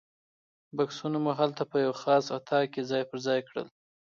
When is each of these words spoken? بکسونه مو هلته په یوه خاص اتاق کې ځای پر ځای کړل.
بکسونه 0.77 1.17
مو 1.23 1.31
هلته 1.39 1.63
په 1.71 1.77
یوه 1.85 1.97
خاص 2.03 2.25
اتاق 2.37 2.65
کې 2.73 2.81
ځای 2.89 3.03
پر 3.09 3.17
ځای 3.27 3.39
کړل. 3.47 3.67